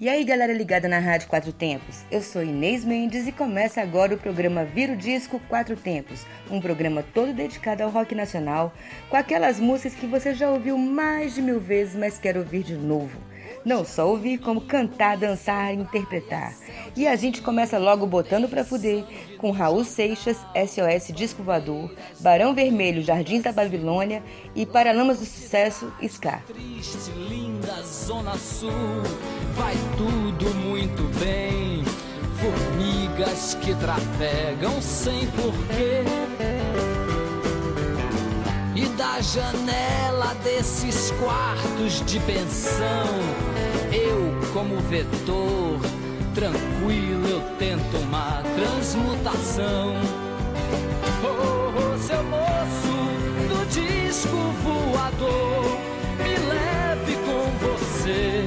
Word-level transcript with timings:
E 0.00 0.08
aí, 0.08 0.22
galera 0.22 0.52
ligada 0.52 0.86
na 0.86 1.00
Rádio 1.00 1.26
Quatro 1.26 1.52
Tempos? 1.52 2.04
Eu 2.08 2.22
sou 2.22 2.40
Inês 2.40 2.84
Mendes 2.84 3.26
e 3.26 3.32
começa 3.32 3.82
agora 3.82 4.14
o 4.14 4.18
programa 4.18 4.64
Vira 4.64 4.92
o 4.92 4.96
Disco 4.96 5.40
Quatro 5.48 5.74
Tempos, 5.74 6.24
um 6.48 6.60
programa 6.60 7.02
todo 7.02 7.34
dedicado 7.34 7.82
ao 7.82 7.90
rock 7.90 8.14
nacional, 8.14 8.72
com 9.10 9.16
aquelas 9.16 9.58
músicas 9.58 9.96
que 9.96 10.06
você 10.06 10.32
já 10.34 10.48
ouviu 10.48 10.78
mais 10.78 11.34
de 11.34 11.42
mil 11.42 11.58
vezes, 11.58 11.96
mas 11.96 12.16
quer 12.16 12.36
ouvir 12.36 12.62
de 12.62 12.74
novo. 12.74 13.18
Não 13.64 13.84
só 13.84 14.08
ouvir, 14.08 14.38
como 14.38 14.60
cantar, 14.60 15.16
dançar 15.16 15.74
interpretar. 15.74 16.54
E 16.96 17.06
a 17.06 17.16
gente 17.16 17.42
começa 17.42 17.78
logo 17.78 18.06
botando 18.06 18.48
pra 18.48 18.64
fuder 18.64 19.04
com 19.38 19.50
Raul 19.50 19.84
Seixas, 19.84 20.38
SOS 20.54 21.14
Disco 21.14 21.42
Voador, 21.42 21.94
Barão 22.20 22.54
Vermelho, 22.54 23.02
Jardins 23.02 23.42
da 23.42 23.52
Babilônia 23.52 24.22
e 24.54 24.66
Paralamas 24.66 25.18
do 25.18 25.24
Sucesso, 25.24 25.92
Ska. 26.02 26.42
Triste, 26.46 27.10
linda 27.28 27.82
Zona 27.82 28.36
Sul, 28.36 28.70
vai 29.54 29.74
tudo 29.96 30.54
muito 30.54 31.02
bem. 31.18 31.84
Formigas 32.38 33.54
que 33.60 33.74
trafegam 33.74 34.80
sem 34.80 35.26
porquê. 35.32 36.57
E 38.80 38.86
da 38.90 39.20
janela 39.20 40.36
desses 40.44 41.10
quartos 41.18 42.00
de 42.06 42.20
pensão, 42.20 43.08
eu, 43.90 44.52
como 44.52 44.76
vetor, 44.82 45.80
tranquilo, 46.32 47.26
eu 47.26 47.40
tento 47.58 47.96
uma 47.96 48.40
transmutação. 48.54 49.96
Oh, 51.24 51.92
oh, 51.92 51.98
seu 51.98 52.22
moço 52.22 52.94
do 53.48 53.66
disco 53.66 54.36
voador, 54.62 55.76
me 56.18 56.36
leve 56.48 57.16
com 57.26 57.50
você 57.66 58.44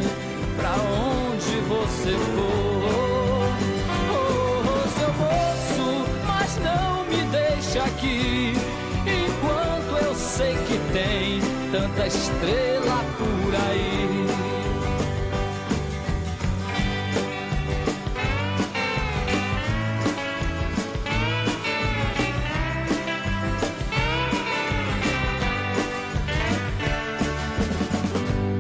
pra 0.56 0.76
onde 0.78 1.58
você 1.68 2.12
for. 2.36 2.41
Tem 10.94 11.40
tanta 11.72 12.06
estrela 12.08 13.04
por 13.18 13.56
aí. 13.56 14.28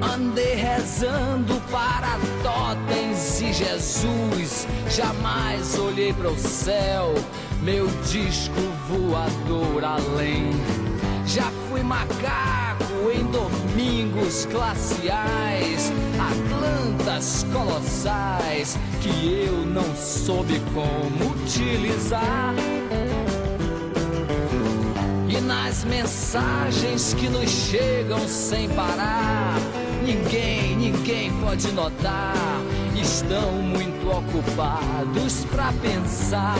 Andei 0.01 0.55
rezando 0.55 1.61
para 1.69 2.17
totens 2.41 3.41
e 3.41 3.53
Jesus. 3.53 4.67
Jamais 4.89 5.77
olhei 5.77 6.13
para 6.13 6.29
o 6.29 6.37
céu, 6.37 7.13
meu 7.61 7.87
disco 8.03 8.61
voador 8.87 9.83
além. 9.83 10.80
Fui 11.71 11.83
macaco 11.83 13.09
em 13.15 13.23
domingos 13.31 14.45
glaciais, 14.51 15.89
Atlantas 16.19 17.45
colossais 17.49 18.77
que 18.99 19.45
eu 19.47 19.65
não 19.65 19.95
soube 19.95 20.61
como 20.73 21.31
utilizar. 21.31 22.53
E 25.29 25.39
nas 25.39 25.85
mensagens 25.85 27.13
que 27.13 27.29
nos 27.29 27.49
chegam 27.49 28.19
sem 28.27 28.67
parar, 28.71 29.55
ninguém, 30.05 30.75
ninguém 30.75 31.31
pode 31.39 31.71
notar. 31.71 32.33
Estão 33.01 33.49
muito 33.53 34.09
ocupados 34.09 35.45
pra 35.45 35.71
pensar. 35.81 36.57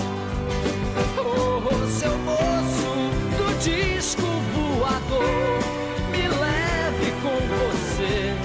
Me 5.20 6.28
leve 6.28 7.12
com 7.22 7.38
você 7.58 8.36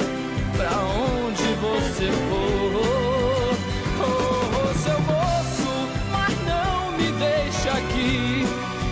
pra 0.57 0.71
onde 0.81 1.45
você 1.61 2.11
for. 2.29 3.57
Oh, 3.99 4.07
oh, 4.59 4.75
seu 4.79 5.01
moço, 5.01 5.73
mas 6.11 6.35
não 6.45 6.93
me 6.93 7.13
deixe 7.13 7.69
aqui 7.69 8.47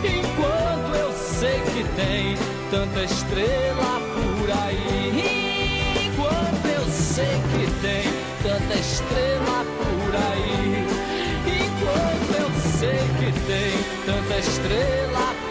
enquanto 0.04 0.96
eu 0.96 1.12
sei 1.12 1.60
que 1.72 1.84
tem 1.96 2.36
tanta 2.70 3.02
estrela 3.04 4.00
por 4.14 4.50
aí. 4.50 6.06
Enquanto 6.06 6.66
eu 6.66 6.84
sei 6.90 7.40
que 7.52 7.66
tem 7.80 8.04
tanta 8.42 8.74
estrela 8.78 9.64
por 9.78 10.14
aí. 10.16 10.86
Enquanto 11.46 12.30
eu 12.40 12.50
sei 12.78 13.00
que 13.18 13.32
tem 13.46 13.72
tanta 14.06 14.38
estrela 14.38 15.26
por 15.34 15.38
aí. 15.38 15.43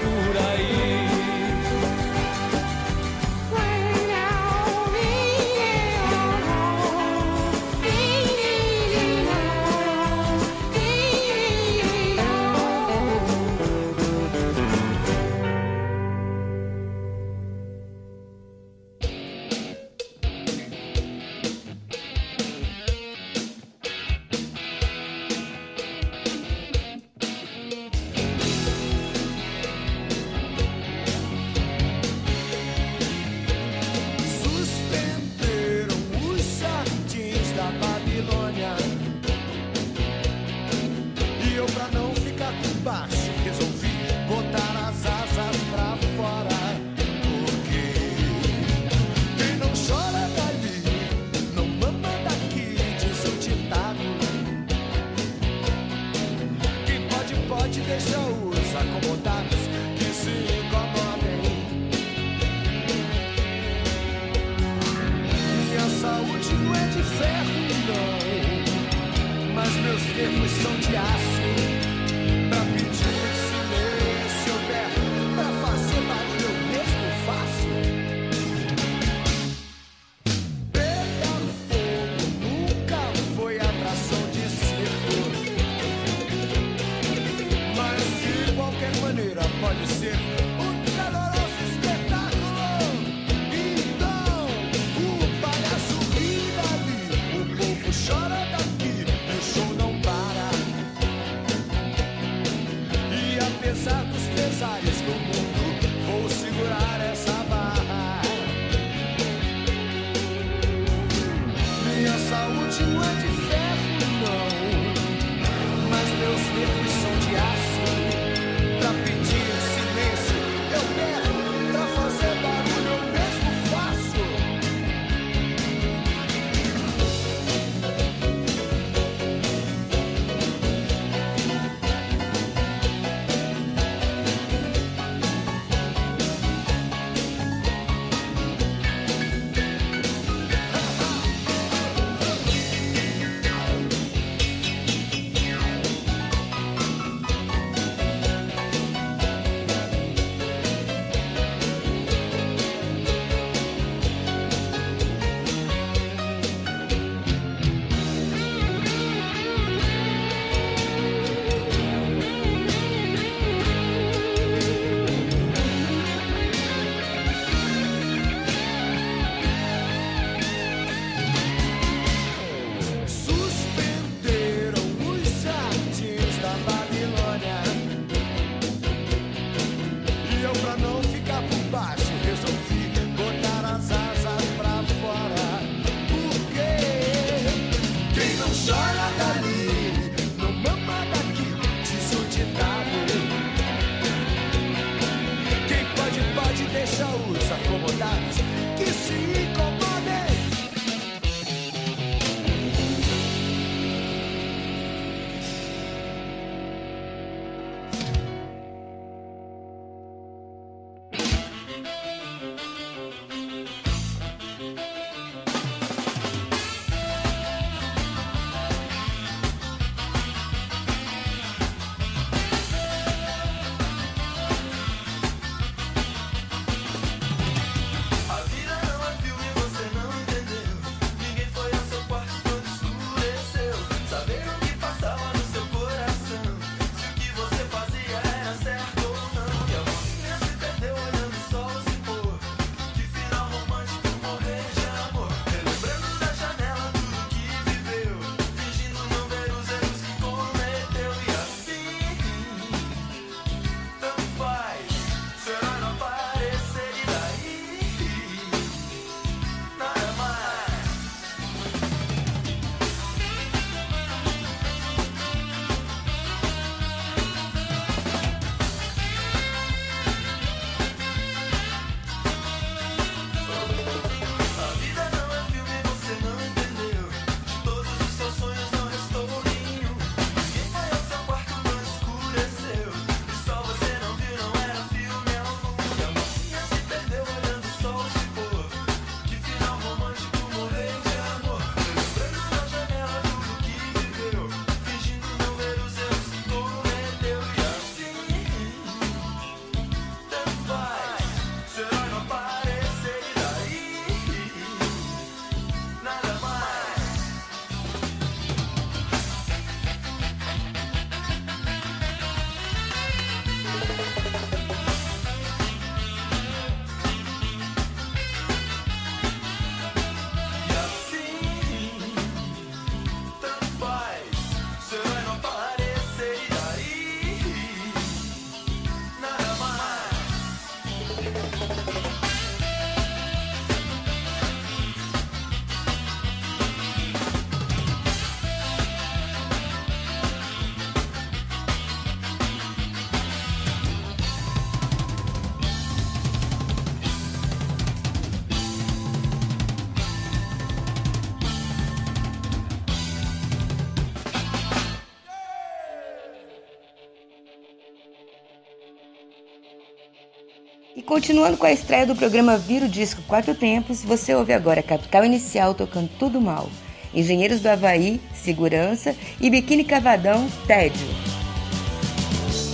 Continuando 361.14 361.58
com 361.58 361.68
a 361.68 361.72
estreia 361.72 362.08
do 362.08 362.16
programa 362.16 362.58
Vira 362.58 362.88
o 362.88 362.90
Disco 362.90 363.22
Quatro 363.28 363.54
Tempos, 363.54 364.04
você 364.04 364.34
ouve 364.34 364.52
agora 364.52 364.82
Capital 364.82 365.24
Inicial 365.24 365.76
tocando 365.76 366.10
Tudo 366.18 366.42
Mal, 366.42 366.68
Engenheiros 367.14 367.60
do 367.60 367.70
Havaí, 367.70 368.20
Segurança 368.34 369.16
e 369.40 369.48
Biquíni 369.48 369.84
Cavadão, 369.84 370.50
Tédio. 370.66 371.06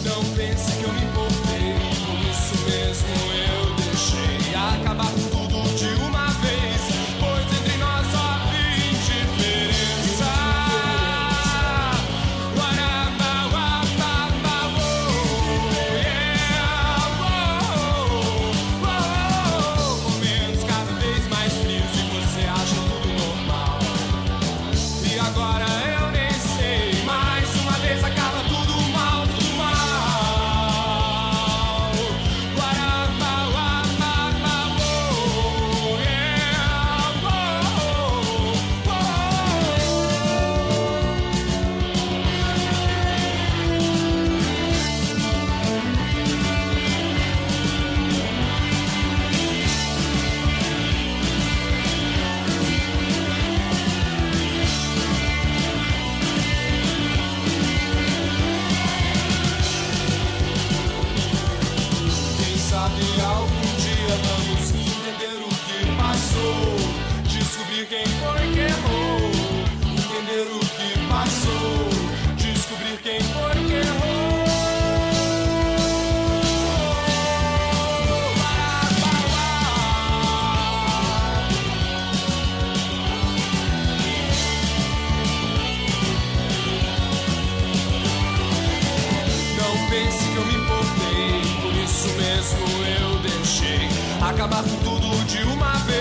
Não 0.05 0.24
pense 0.38 0.72
que 0.77 0.84
eu 0.86 0.99
pense 90.00 90.25
que 90.29 90.36
eu 90.36 90.46
me 90.46 90.56
importei, 90.56 91.62
por 91.62 91.74
isso 91.75 92.08
mesmo 92.13 92.65
eu 93.01 93.20
deixei 93.20 93.89
acabar 94.22 94.63
com 94.63 94.75
tudo 94.77 95.25
de 95.25 95.44
uma 95.44 95.74
vez. 95.79 95.99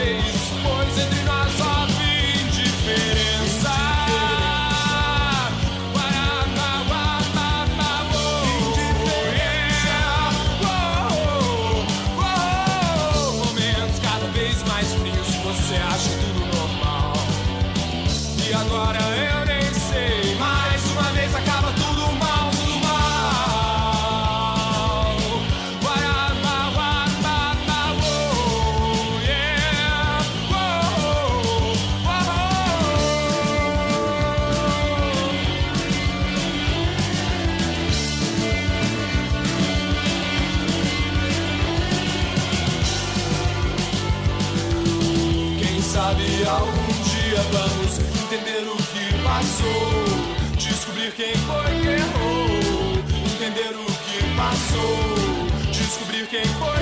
quem 51.18 51.34
foi 51.34 51.80
que 51.80 51.88
errou, 51.88 52.94
entender 53.26 53.74
o 53.74 53.84
que 53.84 54.36
passou, 54.36 55.72
descobrir 55.72 56.28
quem 56.28 56.44
foi. 56.44 56.77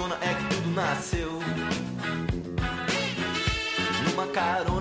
é 0.00 0.34
que 0.34 0.54
tudo 0.54 0.70
nasceu 0.70 1.38
numa 4.08 4.26
carona. 4.28 4.71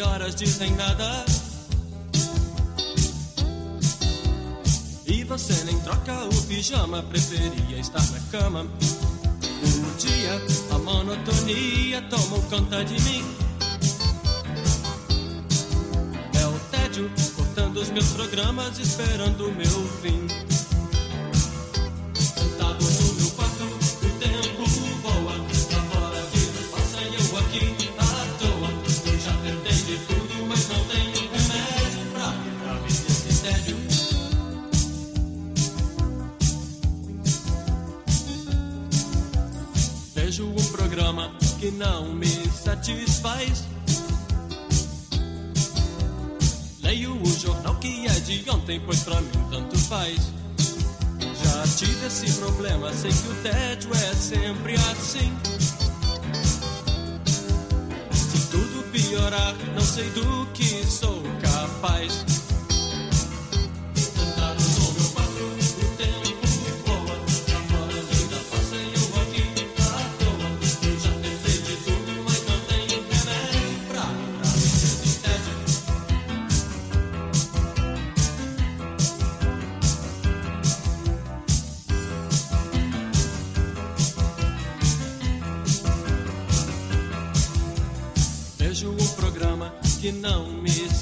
e 0.00 0.02
horas 0.02 0.34
dizem 0.34 0.74
nada. 0.76 1.24
E 5.06 5.24
você 5.24 5.64
nem 5.64 5.78
troca 5.80 6.24
o 6.24 6.42
pijama, 6.44 7.02
preferia 7.02 7.78
estar 7.78 8.04
na 8.10 8.20
cama. 8.30 8.62
Um 8.62 9.96
dia 9.98 10.40
a 10.74 10.78
monotonia 10.78 12.02
toma 12.08 12.40
conta 12.48 12.82
de 12.82 12.98
mim. 13.02 13.24
É 16.40 16.46
o 16.46 16.58
tédio 16.70 17.10
cortando 17.36 17.76
os 17.76 17.90
meus 17.90 18.08
programas, 18.12 18.78
esperando 18.78 19.48
o 19.48 19.54
meu 19.54 19.88
fim. 20.00 20.49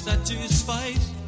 satisfied 0.09 1.18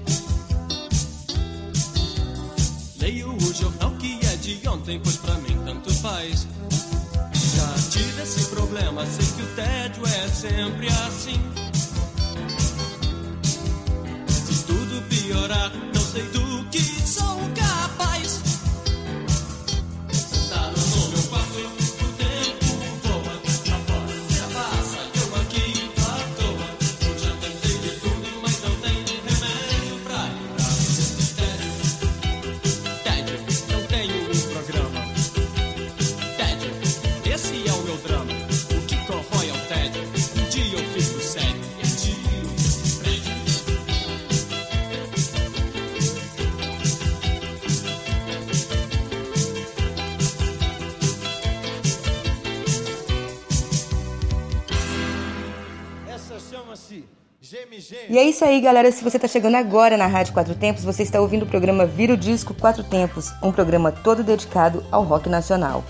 isso 58.41 58.49
aí, 58.49 58.59
galera. 58.59 58.91
Se 58.91 59.03
você 59.03 59.17
está 59.17 59.27
chegando 59.27 59.53
agora 59.53 59.95
na 59.95 60.07
Rádio 60.07 60.33
Quatro 60.33 60.55
Tempos, 60.55 60.83
você 60.83 61.03
está 61.03 61.21
ouvindo 61.21 61.43
o 61.43 61.45
programa 61.45 61.85
Vira 61.85 62.15
o 62.15 62.17
Disco 62.17 62.55
Quatro 62.55 62.83
Tempos, 62.83 63.31
um 63.43 63.51
programa 63.51 63.91
todo 63.91 64.23
dedicado 64.23 64.83
ao 64.91 65.03
rock 65.03 65.29
nacional. 65.29 65.83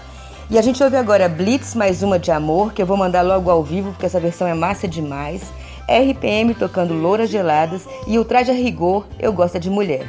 E 0.49 0.57
a 0.59 0.61
gente 0.61 0.83
ouve 0.83 0.97
agora 0.97 1.29
Blitz, 1.29 1.73
mais 1.73 2.03
uma 2.03 2.19
de 2.19 2.29
amor, 2.29 2.73
que 2.73 2.81
eu 2.81 2.85
vou 2.85 2.97
mandar 2.97 3.21
logo 3.21 3.49
ao 3.49 3.63
vivo, 3.63 3.91
porque 3.91 4.05
essa 4.05 4.19
versão 4.19 4.45
é 4.45 4.53
massa 4.53 4.85
demais. 4.85 5.43
RPM 5.87 6.53
tocando 6.53 6.93
Louras 6.93 7.29
Geladas 7.29 7.87
e 8.05 8.19
o 8.19 8.25
Traje 8.25 8.51
a 8.51 8.53
Rigor, 8.53 9.05
Eu 9.17 9.31
Gosto 9.31 9.55
é 9.55 9.59
de 9.59 9.69
Mulher. 9.69 10.05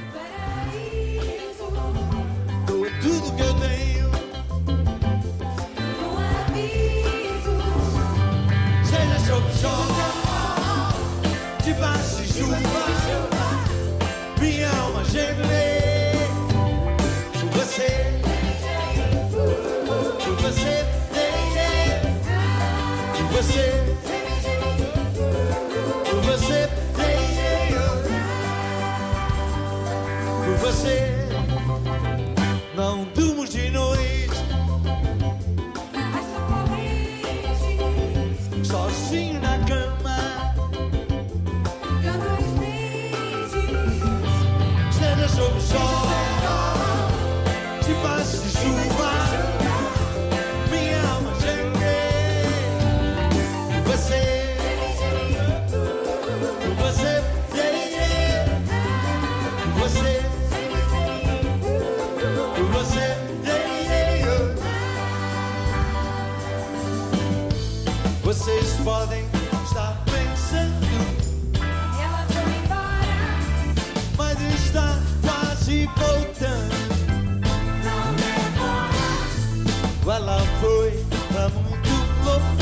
foi 80.63 80.93
pra 81.33 81.49
muito 81.49 81.91
longe. 82.25 82.62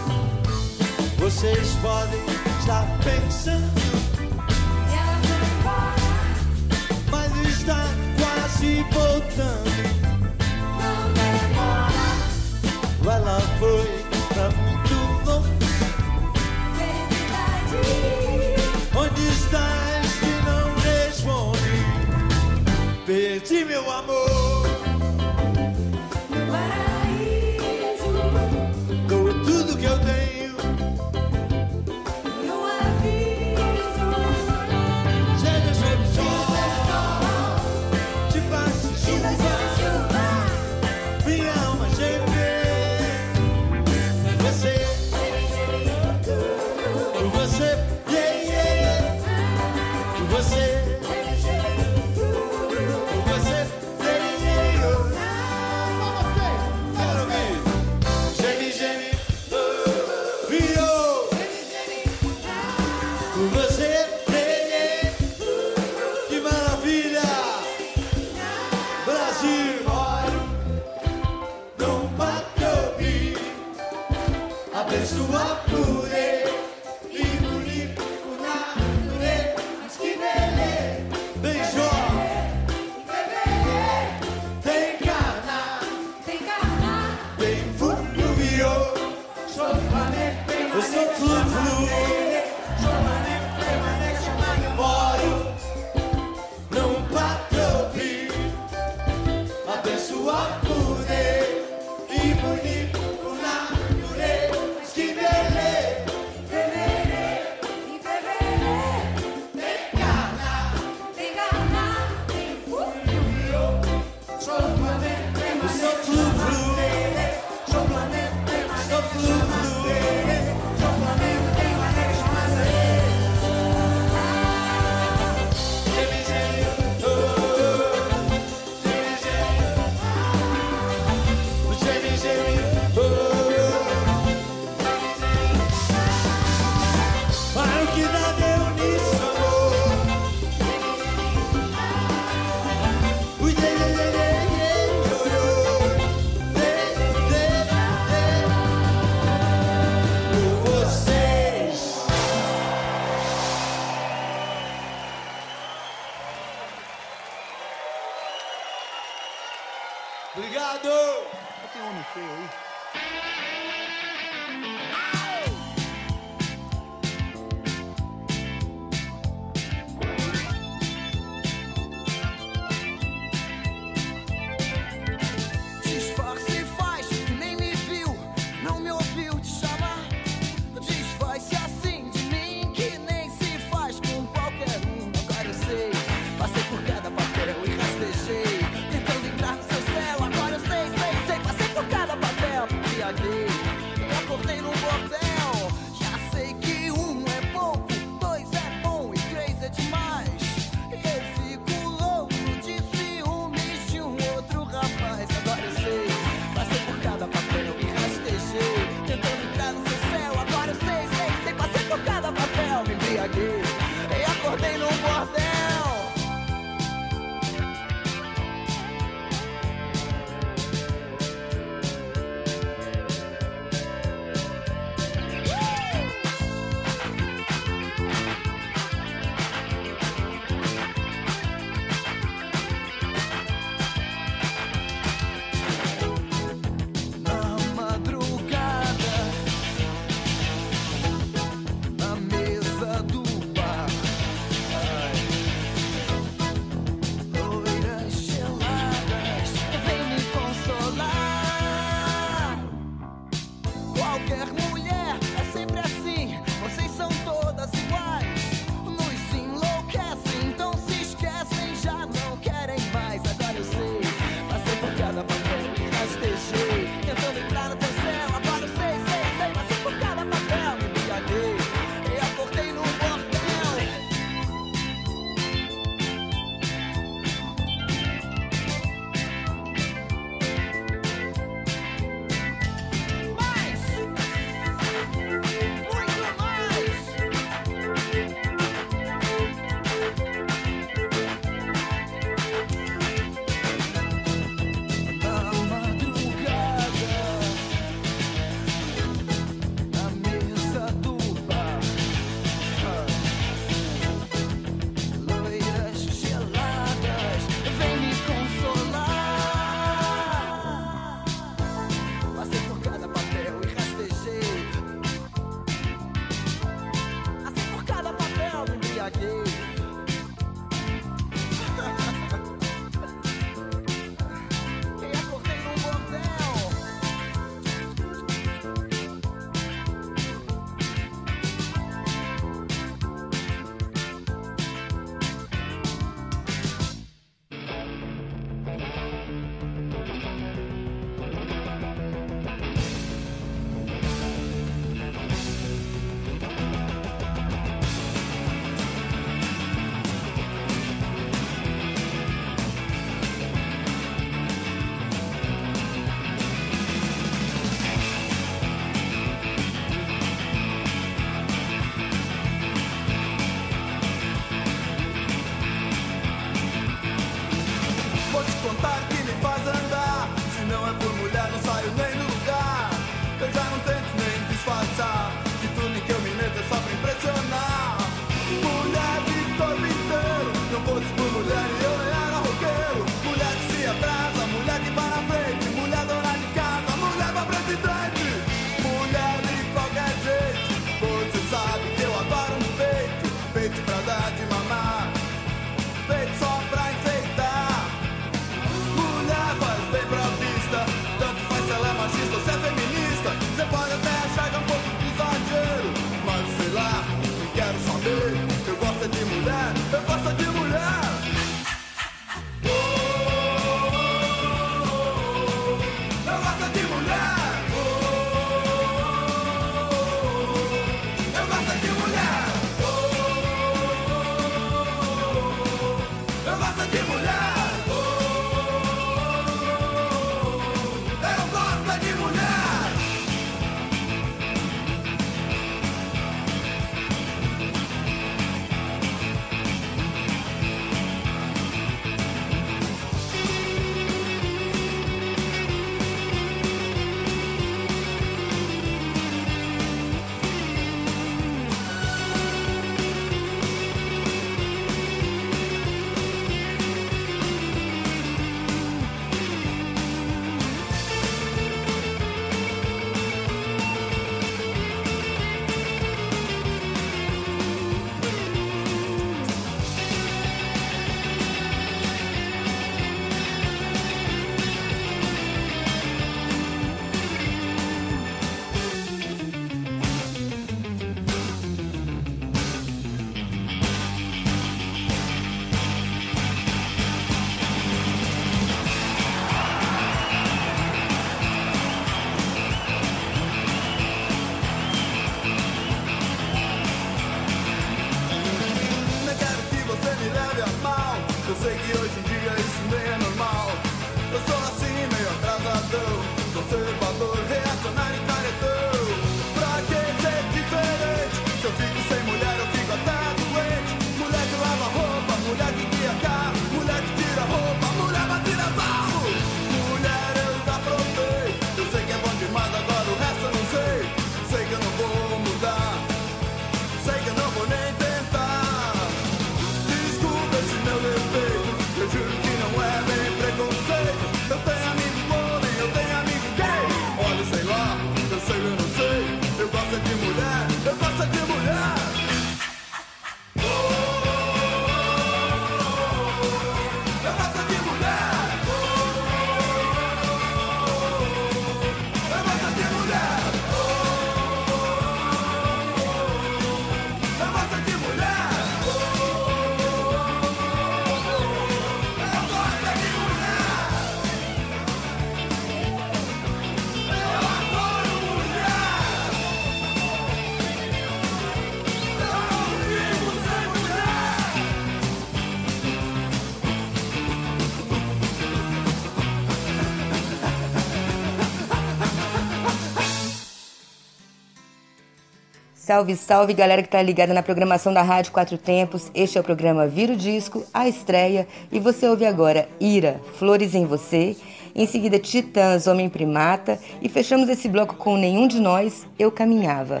Salve, 585.90 586.14
salve 586.14 586.54
galera 586.54 586.84
que 586.84 586.88
tá 586.88 587.02
ligada 587.02 587.34
na 587.34 587.42
programação 587.42 587.92
da 587.92 588.00
Rádio 588.00 588.30
Quatro 588.30 588.56
Tempos. 588.56 589.10
Este 589.12 589.38
é 589.38 589.40
o 589.40 589.42
programa 589.42 589.88
Vira 589.88 590.12
o 590.12 590.16
Disco, 590.16 590.64
a 590.72 590.86
estreia, 590.86 591.48
e 591.72 591.80
você 591.80 592.06
ouve 592.06 592.24
agora 592.24 592.68
Ira, 592.78 593.20
Flores 593.34 593.74
em 593.74 593.84
Você, 593.86 594.36
em 594.72 594.86
seguida 594.86 595.18
Titãs, 595.18 595.88
Homem 595.88 596.08
Primata, 596.08 596.78
e 597.02 597.08
fechamos 597.08 597.48
esse 597.48 597.68
bloco 597.68 597.96
com 597.96 598.16
Nenhum 598.16 598.46
de 598.46 598.60
Nós, 598.60 599.04
Eu 599.18 599.32
Caminhava. 599.32 600.00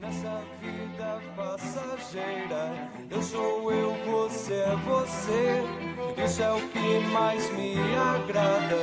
Nessa 0.00 0.40
vida 0.62 1.20
passageira, 1.34 2.88
eu 3.10 3.20
sou 3.20 3.72
eu, 3.72 3.96
você 4.06 4.54
é 4.54 4.76
você. 4.86 6.24
Isso 6.24 6.40
é 6.40 6.52
o 6.52 6.60
que 6.68 7.12
mais 7.12 7.50
me 7.50 7.74
agrada, 7.96 8.78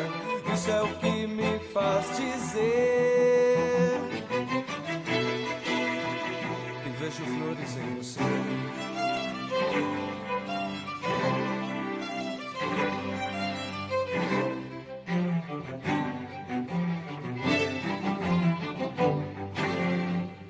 isso 0.53 0.71
é 0.71 0.81
o 0.81 0.87
que 0.89 1.25
me 1.25 1.57
faz 1.73 2.05
dizer. 2.17 3.50
Vejo 7.11 7.25
flores 7.25 7.77
em 7.77 7.95
você. 7.95 8.19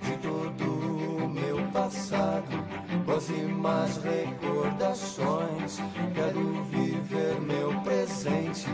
de 0.02 0.18
todo 0.18 0.64
o 1.24 1.28
meu 1.28 1.58
passado, 1.74 2.64
voz 3.06 3.30
e 3.30 3.42
mais 3.42 3.98
recordações. 3.98 5.80
Quero 6.14 6.64
viver 6.66 7.42
meu 7.42 7.74
presente 7.82 8.68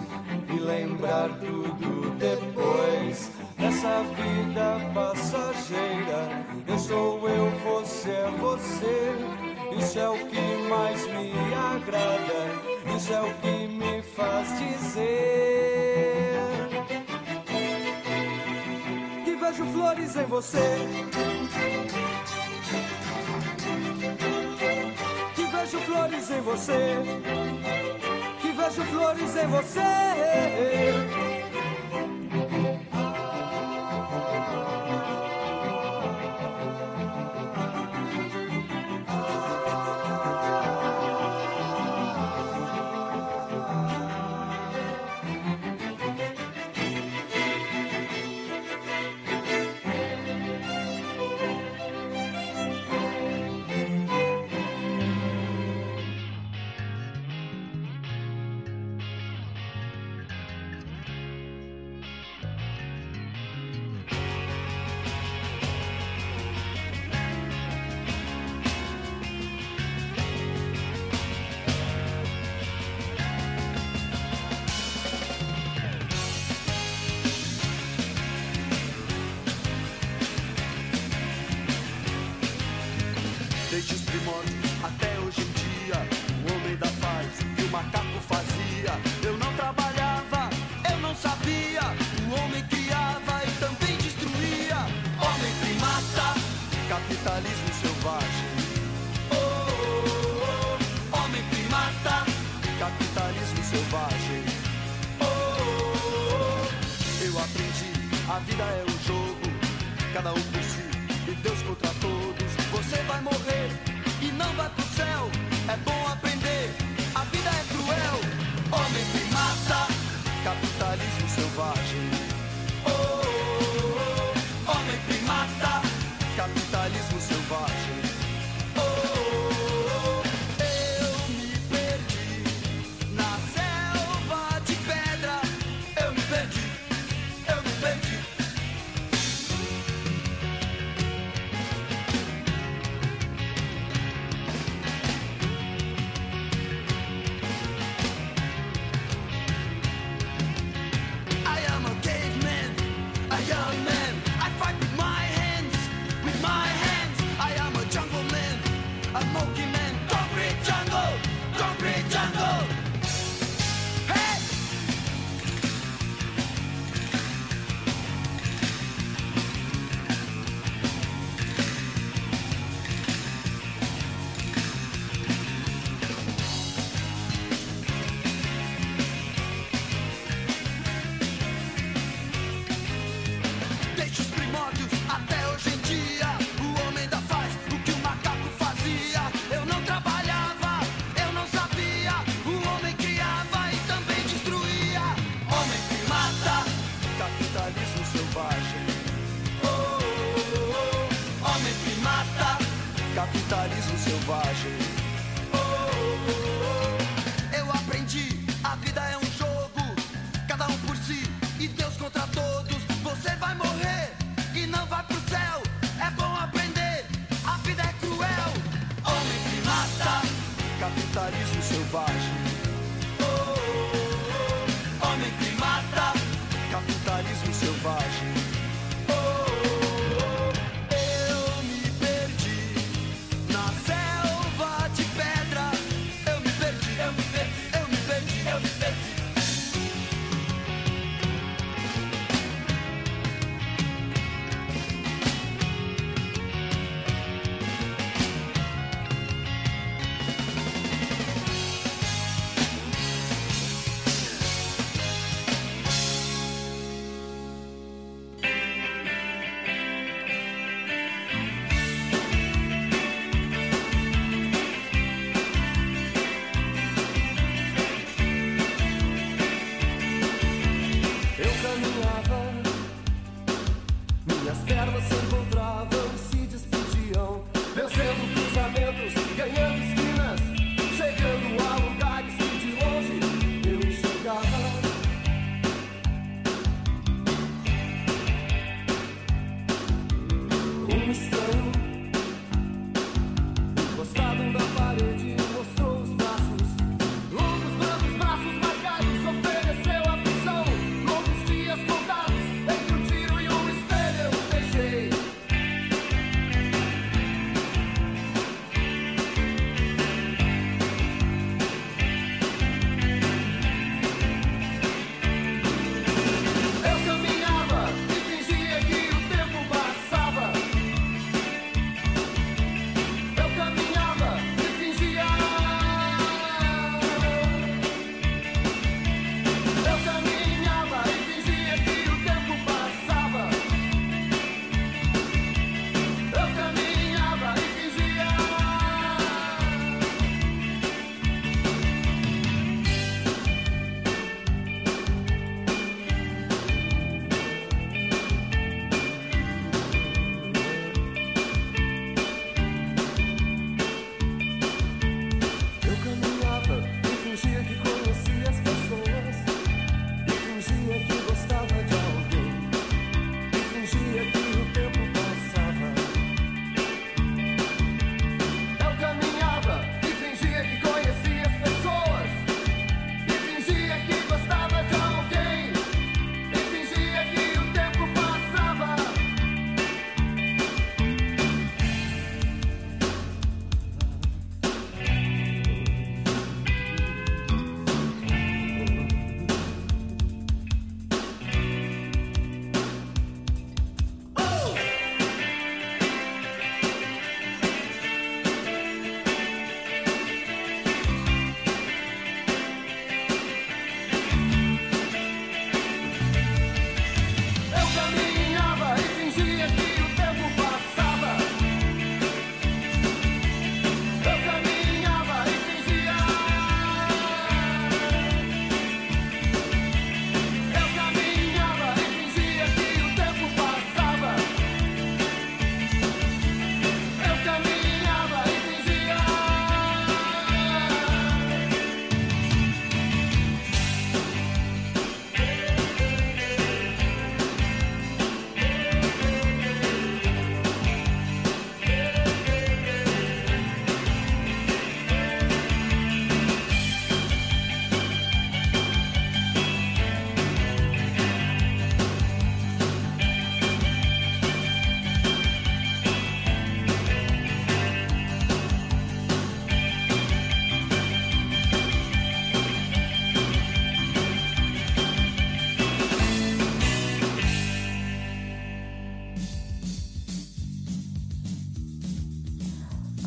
e 0.53 0.59
lembrar 0.59 1.29
tudo 1.39 2.11
depois. 2.17 3.46
Nessa 3.57 4.03
vida 4.15 4.79
passageira, 4.93 6.45
eu 6.67 6.79
sou 6.79 7.27
eu, 7.27 7.49
você 7.65 8.11
é 8.11 8.31
você. 8.39 9.15
Isso 9.77 9.99
é 9.99 10.09
o 10.09 10.17
que 10.27 10.67
mais 10.69 11.05
me 11.07 11.33
agrada, 11.53 12.95
isso 12.95 13.13
é 13.13 13.21
o 13.21 13.33
que 13.35 13.67
me 13.67 14.01
faz 14.01 14.47
dizer 14.57 16.17
que 19.25 19.35
vejo 19.35 19.65
flores 19.65 20.15
em 20.15 20.25
você. 20.25 20.77
Que 25.35 25.45
vejo 25.45 25.79
flores 25.79 26.31
em 26.31 26.41
você. 26.41 26.95
Que 28.41 28.51
vejo 28.51 28.83
flores 28.83 29.35
em 29.35 29.47
você. 29.47 31.36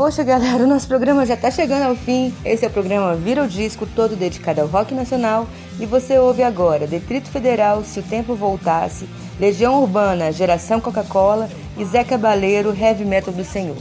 Poxa, 0.01 0.25
galera, 0.25 0.65
o 0.65 0.67
nosso 0.67 0.89
programa 0.89 1.27
já 1.27 1.35
está 1.35 1.51
chegando 1.51 1.83
ao 1.83 1.95
fim. 1.95 2.33
Esse 2.43 2.65
é 2.65 2.69
o 2.69 2.71
programa 2.71 3.15
Vira 3.15 3.45
o 3.45 3.47
Disco, 3.47 3.85
todo 3.85 4.17
dedicado 4.17 4.63
ao 4.63 4.67
rock 4.67 4.95
nacional. 4.95 5.47
E 5.79 5.85
você 5.85 6.19
ouve 6.19 6.43
agora 6.43 6.87
Detrito 6.87 7.29
Federal, 7.29 7.85
Se 7.85 8.01
o 8.01 8.03
Tempo 8.03 8.35
Voltasse, 8.35 9.07
Legião 9.39 9.79
Urbana, 9.79 10.33
Geração 10.33 10.81
Coca-Cola 10.81 11.51
e 11.77 11.85
Zeca 11.85 12.17
Baleiro, 12.17 12.75
Heavy 12.75 13.05
Metal 13.05 13.35
do 13.35 13.45
Senhor. 13.45 13.77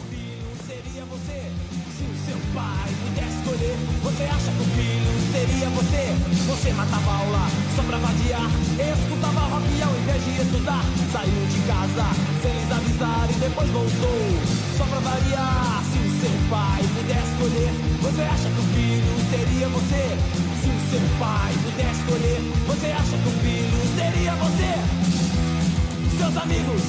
amigos 26.41 26.81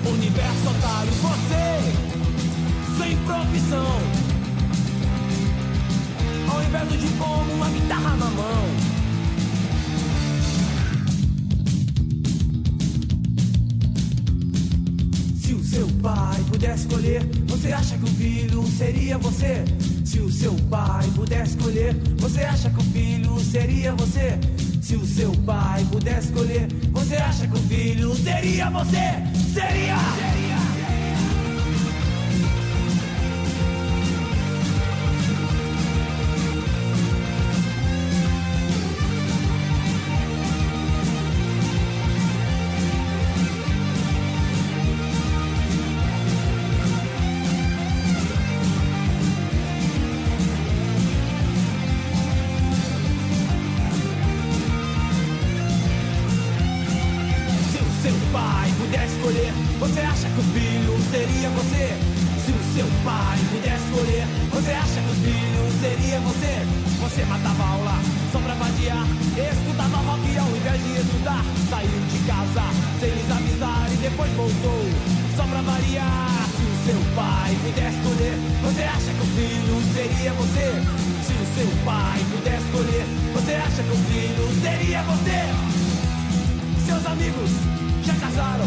Universo 0.07 0.69
otário, 0.71 1.13
você 1.13 1.81
sem 2.99 3.17
profissão. 3.25 4.01
Ao 6.53 6.63
invés 6.63 6.89
de 7.01 7.09
bom, 7.19 7.45
uma 7.55 7.69
guitarra 7.69 8.17
na 8.17 8.27
mão. 8.27 8.91
seu 15.71 15.87
pai 16.03 16.43
pudesse 16.51 16.87
escolher, 16.87 17.23
você 17.47 17.73
acha 17.73 17.97
que 17.97 18.05
o 18.05 18.09
filho 18.09 18.67
seria 18.77 19.17
você? 19.19 19.65
Se 20.11 20.19
o 20.19 20.29
seu 20.29 20.53
pai 20.69 21.09
pudesse 21.15 21.57
escolher, 21.57 21.95
você 22.19 22.41
acha 22.41 22.69
que 22.69 22.81
o 22.81 22.83
filho 22.83 23.39
seria 23.39 23.95
você? 23.95 24.41
Se 24.83 24.97
o 24.97 25.07
seu 25.07 25.31
pai 25.47 25.87
pudesse 25.89 26.27
escolher, 26.31 26.67
você 26.91 27.15
acha 27.15 27.47
que 27.47 27.57
o 27.57 27.63
filho 27.69 28.17
seria 28.17 28.69
você? 28.71 29.23
Seria! 29.55 30.30
pai 81.85 82.25
pudesse 82.31 82.65
escolher, 82.65 83.05
você 83.33 83.55
acha 83.55 83.83
que 83.83 83.91
o 83.91 83.97
filho 83.97 84.63
seria 84.63 85.03
você? 85.03 85.41
Seus 86.87 87.07
amigos 87.07 87.51
já 88.05 88.15
casaram, 88.15 88.67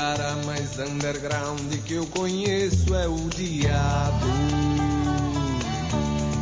cara 0.00 0.34
mais 0.46 0.78
underground 0.78 1.74
que 1.84 1.92
eu 1.92 2.06
conheço 2.06 2.94
é 2.94 3.06
o 3.06 3.18
diabo. 3.28 4.26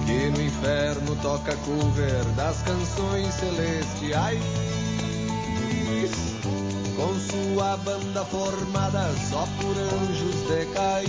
Que 0.06 0.30
no 0.30 0.40
inferno 0.40 1.16
toca 1.20 1.56
cover 1.56 2.24
das 2.36 2.62
canções 2.62 3.34
celestiais. 3.34 4.40
Com 6.94 7.12
sua 7.18 7.76
banda 7.78 8.24
formada 8.26 9.12
só 9.28 9.44
por 9.60 9.76
anjos 9.76 10.36
decaídos. 10.48 11.08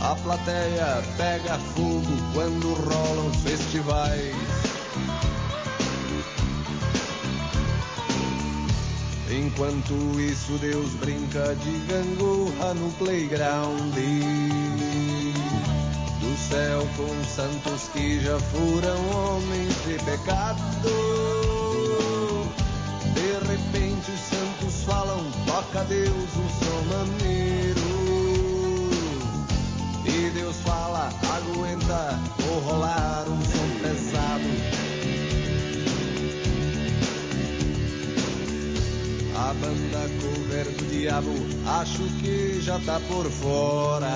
A 0.00 0.14
plateia 0.14 1.02
pega 1.16 1.58
fogo 1.74 2.16
quando 2.32 2.72
rolam 2.72 3.32
festivais. 3.42 4.36
Enquanto 9.28 9.92
isso, 10.20 10.52
Deus 10.60 10.90
brinca 10.94 11.54
de 11.56 11.78
gangorra 11.88 12.74
no 12.74 12.92
playground. 12.92 13.92
Do 16.20 16.36
céu 16.36 16.86
com 16.96 17.24
santos 17.24 17.88
que 17.92 18.20
já 18.20 18.38
foram 18.38 19.10
homens 19.10 19.74
de 19.84 19.98
pecado. 20.04 20.60
De 23.14 23.32
repente, 23.48 24.12
os 24.12 24.20
santos 24.20 24.84
falam: 24.84 25.24
toca 25.44 25.84
Deus 25.86 26.36
um 26.36 26.48
som 26.48 26.82
maneiro. 26.96 27.80
E 30.04 30.30
Deus 30.30 30.56
fala: 30.58 31.10
aguenta, 31.34 32.20
vou 32.38 32.60
rolar 32.60 33.24
um 33.28 33.40
som 33.42 33.68
pesado. 33.82 34.75
A 39.38 39.52
banda 39.52 40.08
cover 40.22 40.64
do 40.64 40.86
diabo, 40.90 41.30
acho 41.66 42.02
que 42.20 42.58
já 42.62 42.78
tá 42.80 42.98
por 43.06 43.30
fora. 43.30 44.08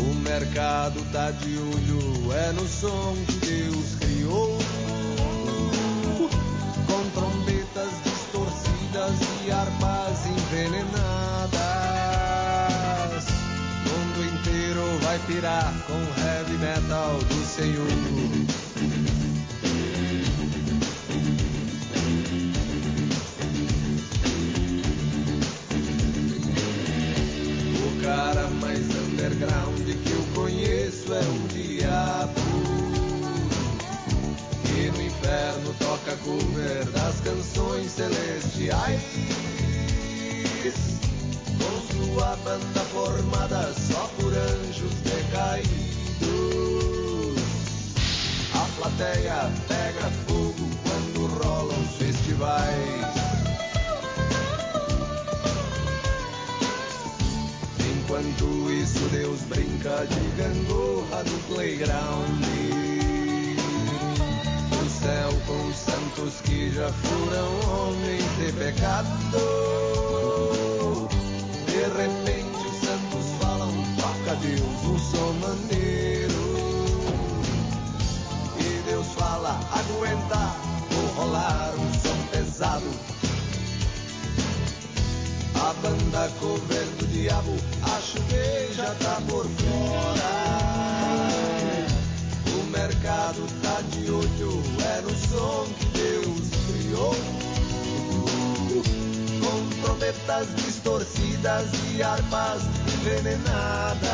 O 0.00 0.14
mercado 0.20 1.04
tá 1.12 1.30
de 1.30 1.58
olho, 1.58 2.32
é 2.32 2.52
no 2.52 2.66
som 2.66 3.14
que 3.26 3.46
Deus 3.46 3.94
criou. 4.00 4.58
Com 6.86 7.10
trombetas 7.10 7.92
distorcidas 8.04 9.20
e 9.44 9.50
harpas 9.50 10.26
envenenadas. 10.26 10.94
O 13.84 13.88
mundo 13.90 14.24
inteiro 14.34 14.98
vai 15.02 15.18
pirar 15.26 15.74
com 15.86 16.00
heavy 16.22 16.56
metal 16.56 17.18
do 17.18 17.44
Senhor. 17.44 18.13
Underground 29.44 29.84
que 30.02 30.10
eu 30.10 30.24
conheço 30.34 31.12
é 31.12 31.20
o 31.20 31.48
diabo. 31.48 32.40
Que 34.64 34.90
no 34.90 35.02
inferno 35.02 35.74
toca 35.78 36.16
cover 36.24 36.84
das 36.90 37.20
canções 37.20 37.90
celestiais. 37.90 39.02
Com 41.58 42.14
sua 42.14 42.36
banda 42.36 42.80
formada 42.92 43.72
só 43.74 44.03
Deus 59.34 59.46
brinca 59.48 60.06
de 60.06 60.20
gangorra 60.36 61.24
no 61.24 61.38
playground. 61.54 62.40
No 64.70 64.88
céu 64.88 65.32
com 65.44 65.68
os 65.68 65.76
santos 65.76 66.40
que 66.44 66.70
já 66.70 66.88
foram 66.92 67.48
homens 67.68 68.22
de 68.38 68.52
pecado. 68.52 69.08
De 71.66 71.82
repente, 72.00 72.64
os 72.64 72.76
santos 72.86 73.26
falam: 73.40 73.72
toca 73.96 74.36
Deus 74.36 74.84
um 74.84 74.98
som 74.98 75.32
maneiro. 75.40 76.44
E 78.60 78.82
Deus 78.88 79.06
fala: 79.18 79.58
aguenta, 79.72 80.54
vou 80.90 81.24
rolar 81.24 81.74
um 81.76 81.92
som 81.94 82.26
pesado. 82.30 82.90
A 85.56 85.72
banda 85.82 86.30
cover 86.38 86.86
do 86.98 87.06
diabo, 87.08 87.73
que 88.28 88.74
já 88.74 88.94
tá 88.94 89.20
por 89.28 89.44
fora. 89.44 90.34
O 92.46 92.64
mercado 92.70 93.46
tá 93.62 93.80
de 93.90 94.10
olho, 94.10 94.62
é 94.84 95.00
no 95.02 95.10
som 95.10 95.66
que 95.78 95.86
Deus 95.86 96.50
criou. 96.66 97.14
Com 99.40 99.82
trombetas 99.82 100.48
distorcidas 100.56 101.68
e 101.92 102.02
harpas 102.02 102.62
envenenadas. 102.94 104.10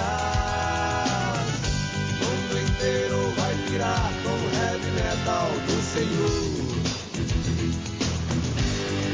O 2.20 2.24
mundo 2.24 2.54
inteiro 2.70 3.32
vai 3.36 3.54
virar 3.68 4.10
com 4.22 4.36
heavy 4.56 4.90
metal 4.92 5.48
do 5.66 5.82
Senhor. 5.92 6.60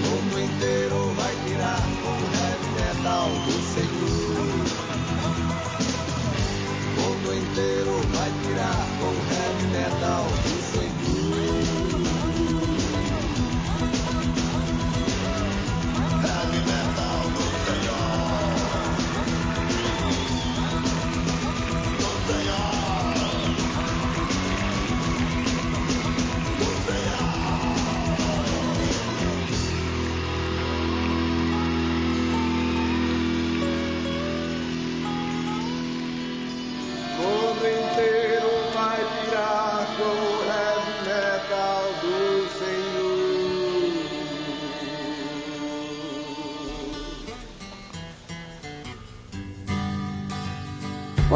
O 0.02 0.08
mundo 0.08 0.36
inteiro 0.40 1.14
vai 1.14 1.34
virar 1.46 1.82
com 2.02 2.35
metal 2.98 3.28
do 3.44 3.50
Senhor. 3.50 5.75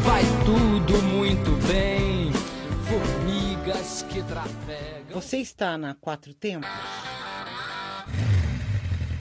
vai 0.04 0.22
tudo 0.44 1.02
muito 1.02 1.50
bem. 1.68 2.32
Formigas 2.84 4.02
que 4.08 4.22
trafegam. 4.22 5.12
Você 5.12 5.36
está 5.38 5.76
na 5.76 5.94
Quatro 5.94 6.32
Tempos? 6.32 6.68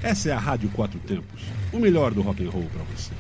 Essa 0.01 0.29
é 0.29 0.31
a 0.31 0.39
Rádio 0.39 0.69
Quatro 0.69 0.99
Tempos, 0.99 1.41
o 1.73 1.79
melhor 1.79 2.13
do 2.13 2.21
rock 2.21 2.45
and 2.45 2.49
roll 2.49 2.69
para 2.71 2.83
você. 2.83 3.11